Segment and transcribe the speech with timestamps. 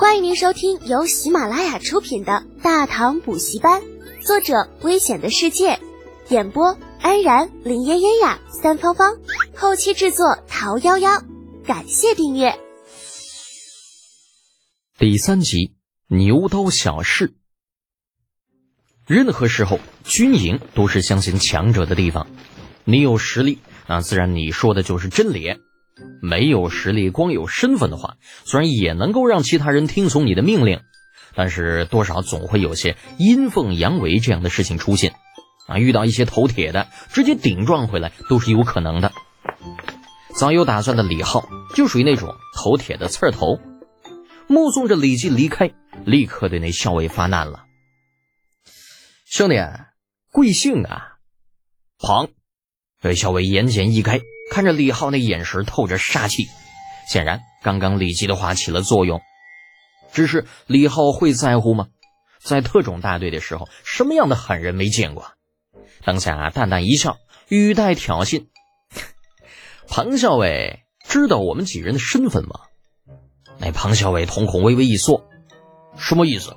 [0.00, 3.82] 欢迎您收听由喜马拉雅出品的《大唐补习班》，
[4.26, 5.78] 作者：危险的世界，
[6.30, 9.18] 演播：安然、林嫣嫣呀、三芳芳，
[9.54, 11.22] 后期制作：桃夭夭。
[11.66, 12.58] 感谢订阅。
[14.98, 15.74] 第三集：
[16.08, 17.34] 牛刀小试。
[19.06, 22.26] 任何时候，军营都是相信强者的地方。
[22.84, 25.60] 你有实力，那自然你说的就是真理。
[26.22, 30.80] 没有实力，光有身份的话，虽然也能够让其他人听从你的命令，
[31.34, 35.14] 但是多少总会有些阴奉阳违这样的事情出现。
[35.66, 39.12] 啊，遇到一些头铁的，直接顶撞回来都是有可能的。
[40.34, 43.60] 早有打算的李浩就属于那种头铁的刺头，
[44.48, 45.70] 目送着李靖离开，
[46.04, 47.64] 立刻对那校尉发难了
[49.26, 49.56] ：“兄弟，
[50.32, 51.18] 贵姓啊？”
[52.00, 52.28] 庞。
[53.00, 54.20] 对校尉言简意赅。
[54.50, 56.48] 看着李浩那眼神透着杀气，
[57.08, 59.20] 显然刚刚李吉的话起了作用。
[60.12, 61.86] 只是李浩会在乎吗？
[62.42, 65.32] 在特种大队的时候，什么样的狠人没见过？
[66.04, 68.46] 当下淡淡一笑，语带挑衅
[69.86, 72.60] ：“庞校尉，知道我们几人的身份吗？”
[73.58, 75.28] 那庞校尉瞳孔微微一缩
[75.96, 76.56] ：“什么意思？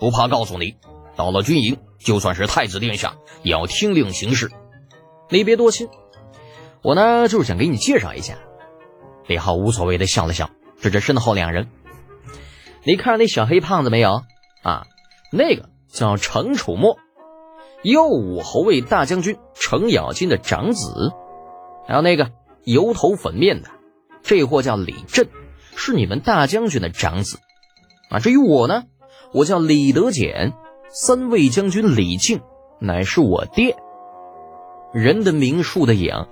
[0.00, 0.76] 不怕告诉你，
[1.14, 4.50] 到了军营，就算是太子殿下，也要听令行事。
[5.28, 5.88] 你别多心。”
[6.82, 8.38] 我呢，就是想给你介绍一下。
[9.26, 11.68] 李浩无所谓的笑了笑，指着身后两人
[12.84, 14.22] ：“你看那小黑胖子没有？
[14.62, 14.86] 啊，
[15.32, 16.96] 那个叫程楚墨，
[17.82, 21.12] 右武侯卫大将军程咬金的长子。
[21.86, 22.30] 还有那个
[22.64, 23.68] 油头粉面的，
[24.22, 25.28] 这货叫李振，
[25.76, 27.38] 是你们大将军的长子。
[28.08, 28.84] 啊，至于我呢，
[29.32, 30.54] 我叫李德俭，
[30.90, 32.40] 三位将军李靖
[32.80, 33.76] 乃是我爹。
[34.94, 36.28] 人的名，树的影。”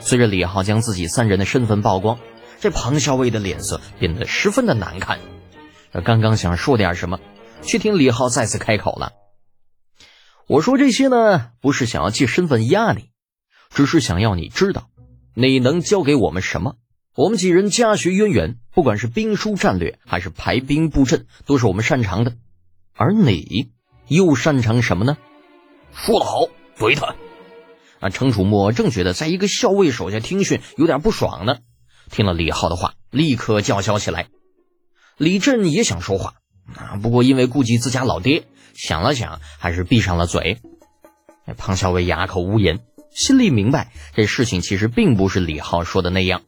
[0.00, 2.18] 随着李浩将自己三人的身份曝光，
[2.60, 5.18] 这庞校尉的脸色变得十分的难看。
[5.92, 7.18] 他刚刚想说点什么，
[7.62, 9.12] 却听李浩再次开口了
[10.46, 13.10] ：“我说这些呢，不是想要借身份压你，
[13.70, 14.88] 只是想要你知道，
[15.34, 16.76] 你能教给我们什么？
[17.14, 22.34] 我们几人家学渊源，不管是兵书战略，还是排兵布阵，都是我们擅长的。
[22.94, 23.72] 而你
[24.06, 25.16] 又擅长什么呢？
[25.92, 26.42] 说得好，
[26.78, 27.16] 怼他！”
[28.00, 31.58] 啊，程楚墨正觉得在一个校尉手下听训有点不爽呢，
[32.10, 34.28] 听了李浩的话，立刻叫嚣起来。
[35.16, 36.34] 李振也想说话，
[36.74, 40.60] 啊，不过因为顾及自家老爹，想了想，还是闭上了嘴。
[41.56, 42.80] 庞校尉哑口无言，
[43.14, 46.42] 心里明白这事情其实并不是李浩说的那样，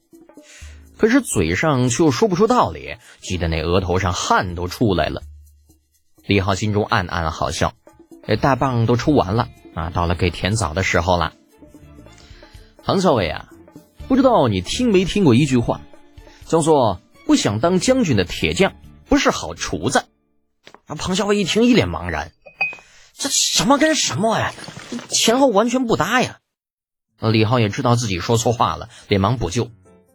[0.99, 5.23] 可是嘴上却又说不出道理，急得那额头上汗都出来了。
[6.27, 7.73] 李浩心中暗暗好笑，
[8.27, 11.33] 这大棒都抽完了啊，到了给甜枣的时候了。
[12.89, 13.51] 庞校尉啊，
[14.09, 15.83] 不知道你听没听过一句话，
[16.47, 20.07] 叫做“不想当将军的铁匠不是好厨子”。
[20.89, 22.33] 啊，庞校尉一听一脸茫然，
[23.13, 24.55] 这什么跟什么呀？
[25.11, 26.39] 前后完全不搭呀！
[27.21, 29.71] 李浩也知道自己说错话了，连忙补救。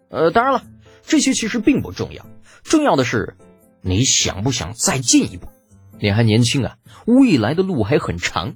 [0.10, 0.64] 呃，当然了，
[1.06, 2.26] 这些其实并不重要，
[2.64, 3.38] 重要的是
[3.82, 5.48] 你想不想再进一步？
[6.00, 8.56] 你还年轻啊，未来的路还很长。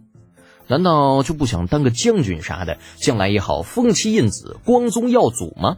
[0.67, 5.77] 难道就不想当个将军啥的，将来也好封妻印子、光宗耀祖吗？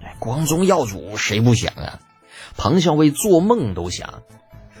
[0.00, 2.00] 哎，光宗耀祖谁不想啊？
[2.56, 4.22] 庞校尉做梦都想，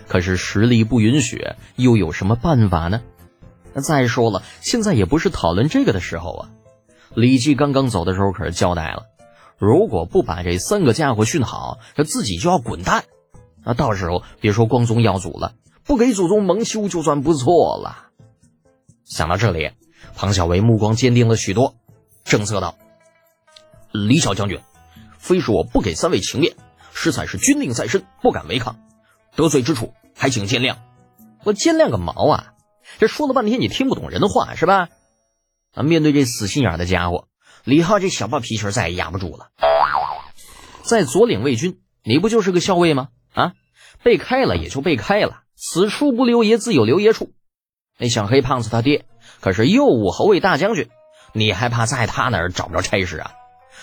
[0.06, 1.44] 可是实力不允许，
[1.76, 3.02] 又有什么办法呢？
[3.74, 6.48] 再说了，现在也不是讨论这个的时候啊。
[7.14, 9.04] 李绩刚刚走的时候可是交代了，
[9.58, 13.04] 如果不把这三个家伙训好，他自己就要滚蛋。
[13.64, 18.07] 那到时候别说光宗耀祖了，不给祖宗蒙羞就算不错了。
[19.08, 19.72] 想到这里，
[20.14, 21.76] 庞小维目光坚定了许多，
[22.24, 22.76] 正色道
[23.90, 24.60] ：“李小将军，
[25.16, 26.54] 非是我不给三位情面，
[26.92, 28.78] 实在是军令在身，不敢违抗，
[29.34, 30.76] 得罪之处还请见谅。
[31.42, 32.52] 我见谅个毛啊！
[32.98, 34.88] 这说了半天你听不懂人话是吧？
[35.74, 35.82] 啊！
[35.82, 37.28] 面对这死心眼的家伙，
[37.64, 39.48] 李浩这小暴脾气再也压不住了。
[40.82, 43.08] 在左领卫军，你不就是个校尉吗？
[43.32, 43.52] 啊，
[44.02, 47.32] 被开了也就被开了，此处不留爷，自有留爷处。”
[47.98, 49.04] 那小黑胖子他爹
[49.40, 50.88] 可是右武侯卫大将军，
[51.32, 53.32] 你还怕在他那儿找不着差事啊？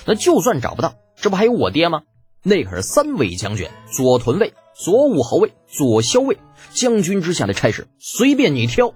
[0.06, 2.02] 那就算找不到，这不还有我爹吗？
[2.42, 6.38] 那可是三位将军，左屯卫、左武侯卫、左骁卫，
[6.72, 8.90] 将军之下的差事随便你挑。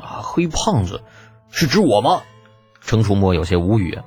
[0.00, 1.02] 啊，黑胖子
[1.50, 2.22] 是指我吗？
[2.80, 3.98] 程楚墨有些无语，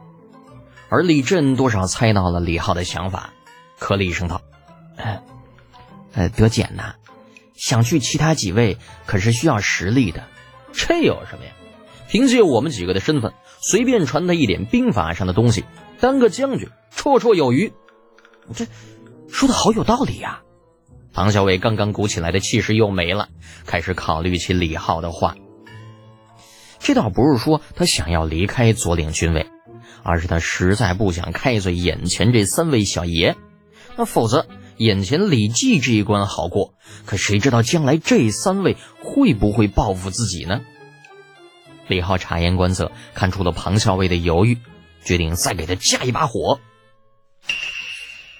[0.89, 3.33] 而李振多少猜到了李浩的想法，
[3.79, 4.41] 咳了一声道
[6.13, 6.95] ：“呃，德简呐。”
[7.57, 10.23] 想去其他几位，可是需要实力的。
[10.71, 11.51] 这有什么呀？
[12.07, 15.65] 凭借我们几个的身份，随便传他一点兵法上的东西，
[15.99, 17.73] 当个将军绰绰有余。
[18.55, 18.65] 这
[19.27, 20.41] 说的好有道理呀！
[21.11, 23.27] 唐小伟刚刚鼓起来的气势又没了，
[23.65, 25.35] 开始考虑起李浩的话。
[26.79, 29.47] 这倒不是说他想要离开左领军位，
[30.03, 33.35] 而是他实在不想开罪眼前这三位小爷。
[33.97, 36.75] 那否则，眼前李记这一关好过，
[37.05, 40.61] 可谁知道将来这三位会不会报复自己呢？
[41.87, 44.57] 李浩察言观色，看出了庞校尉的犹豫，
[45.03, 46.59] 决定再给他加一把火。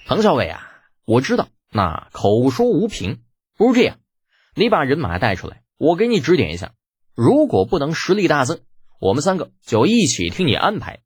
[0.06, 0.62] 庞校尉啊，
[1.04, 1.48] 我知道。
[1.70, 3.20] 那口说无凭，
[3.56, 3.98] 不如这样，
[4.54, 6.72] 你把人马带出来，我给你指点一下。
[7.14, 8.60] 如果不能实力大增，
[9.00, 11.00] 我们三个就一起听你安排，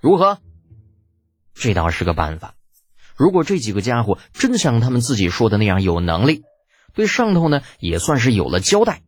[0.00, 0.38] 如何？
[1.54, 2.54] 这倒是个办法。
[3.18, 6.42] 如果这几个家伙真像他们自己说的那样有能力，
[6.94, 9.02] 对上头呢也算是有了交代。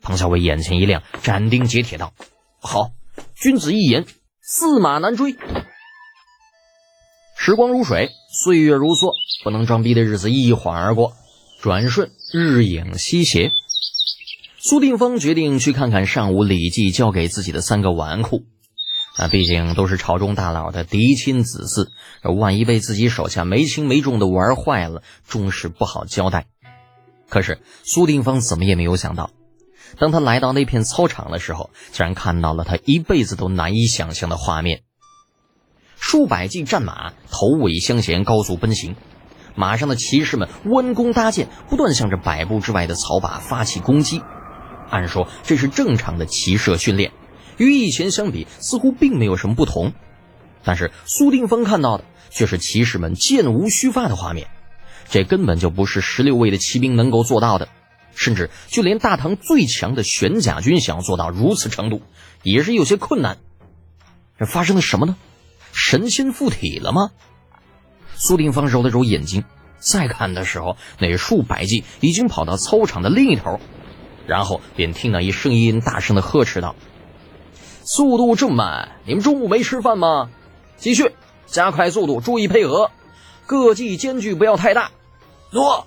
[0.00, 2.14] 庞小伟眼前一亮，斩钉截铁道
[2.62, 2.92] ：“好，
[3.34, 4.06] 君子一言，
[4.40, 5.36] 驷马难追。”
[7.36, 9.12] 时光如水，岁月如梭，
[9.44, 11.12] 不能装逼的日子一晃而过，
[11.60, 13.52] 转瞬日影西斜。
[14.56, 18.44] 苏定方决定去看看上午李记交给自己的三个纨绔，
[19.18, 26.46] 那毕竟都是朝中大佬的嫡亲子嗣，万一被自己手下没轻没重的玩坏了，终是不好交代。
[27.28, 29.30] 可是苏定方怎么也没有想到，
[29.98, 34.82] 当他来到那片操场的时候，竟然看到了他一辈子都难以想象的画面。
[35.98, 38.94] 数百骑战马头尾相衔，高速奔行。
[39.56, 44.22] 马上的骑士们弯弓搭箭，不断向着百步之外的草靶发起攻击。
[44.88, 47.12] 按说这是正常的骑射训练，
[47.58, 49.92] 与以前相比似乎并没有什么不同。
[50.64, 54.48] 但是苏定峰看到的却是骑士们箭无虚发的画面，
[55.10, 57.68] 这根本就不是十六位的骑兵能够做到的。
[58.14, 62.02] 甚至就连大唐最强的玄甲军想要做到如此程度，
[62.42, 63.38] 也是有些困难。
[64.40, 65.16] 这发生了什么呢？
[65.72, 67.10] 神仙附体了吗？
[68.16, 69.44] 苏定方揉了揉眼睛，
[69.78, 73.60] 再看的时候，那数百骑已经跑到操场的另一头，
[74.26, 76.74] 然后便听到一声音大声的呵斥道
[77.90, 80.28] ：“速度这么慢，你们中午没吃饭吗？
[80.76, 81.14] 继续
[81.46, 82.90] 加快速度，注意配合，
[83.46, 84.90] 各骑间距不要太大。”
[85.50, 85.86] 诺。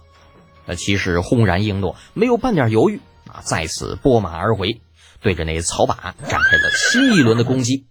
[0.65, 2.99] 那骑士轰然应诺，没有半点犹豫，
[3.31, 4.81] 啊，再次拨马而回，
[5.21, 5.95] 对着那草靶
[6.27, 7.85] 展开了新一轮的攻击。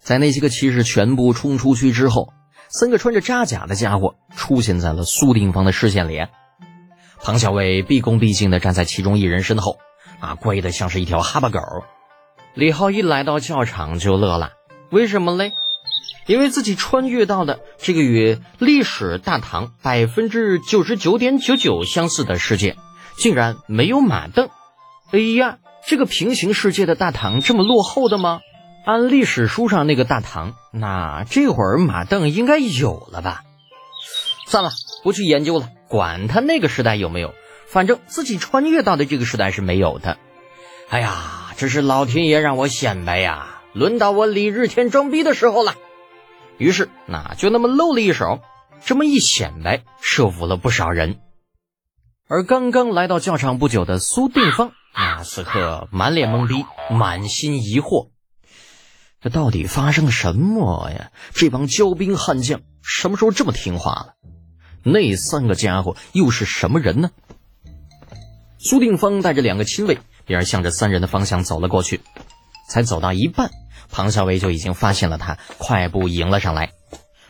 [0.00, 2.32] 在那些个骑士全部冲出去之后，
[2.70, 6.20] 三个穿着扎甲的家伙出现在了苏定方的视线里。
[7.22, 9.76] 庞小伟毕恭毕敬地站在其中一人身后，
[10.20, 11.60] 啊，乖得像是一条哈巴狗。
[12.56, 14.52] 李浩一来到教场就乐了，
[14.90, 15.52] 为什么嘞？
[16.26, 22.74] 因为自己穿越到的这个与历史大唐百分之九十九点九九相似的世界，
[23.18, 24.48] 竟然没有马镫。
[25.12, 28.40] 哎呀，这个平行世界的大唐这么落后的吗？
[28.86, 33.42] 按历史书上那个大唐，那这会儿马镫应该有了吧？
[34.46, 34.70] 算了，
[35.02, 37.34] 不去研究了，管他那个时代有没有，
[37.68, 40.16] 反正自己穿越到的这个时代是没有的。
[40.88, 43.62] 哎呀，这是老天爷让我显摆呀！
[43.72, 45.74] 轮到我李日天装逼的时候了。
[46.58, 48.40] 于是，那就那么露了一手，
[48.84, 51.18] 这么一显摆，说服了不少人。
[52.28, 58.10] 而刚刚来到教场不久的苏定方，那此刻满脸懵逼，满心疑惑。
[59.22, 61.10] 这到底发生了什么呀？
[61.32, 64.14] 这帮骄兵悍将什么时候这么听话了？
[64.82, 67.10] 那三个家伙又是什么人呢？
[68.58, 72.00] 苏定方带着两个亲卫，便向着三人的方向走了过去。
[72.68, 73.50] 才走到一半，
[73.90, 76.72] 庞小伟就已经发现了他，快步迎了上来。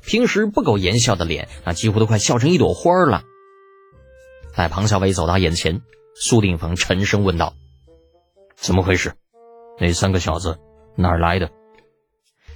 [0.05, 3.23] 平时不苟言笑的脸，那几乎都快笑成一朵花了。
[4.55, 5.83] 待庞小伟走到眼前，
[6.19, 7.55] 苏定方沉声问道
[8.57, 9.13] ：“怎么回事？
[9.79, 10.59] 那三个小子
[10.97, 11.51] 哪儿来的？”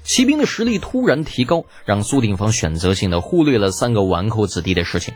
[0.03, 5.13] 骑兵的实力突然提高，让苏定方选择性的忽略了三个纨绔子弟的事情。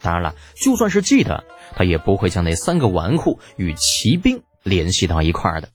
[0.00, 1.44] 当然了，就算是记得，
[1.76, 5.68] 他也不会将那三个纨绔与骑兵联系到一块儿的。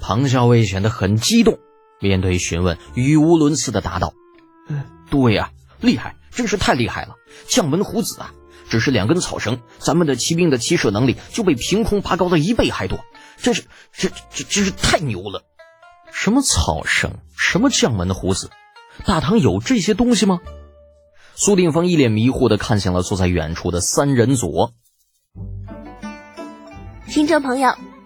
[0.00, 1.58] 庞校尉显得很激动，
[2.00, 4.14] 面对询问，语无伦次的答道
[5.10, 7.14] ：“对呀，厉害，真是太厉害了！
[7.46, 8.32] 将门虎子啊，
[8.68, 12.98] 只是两根草绳，咱们的骑兵的骑射能力就被凭空拔高了一倍还多，
[13.36, 15.44] 真是，这这真是太牛了！”
[16.10, 17.18] 什么草绳？
[17.36, 18.50] 什么将门的胡子？
[19.04, 20.40] 大唐有这些东西吗？
[21.34, 24.70] 苏定方一脸迷糊的看向了坐在远处的三人组。
[27.08, 27.74] 听众朋友，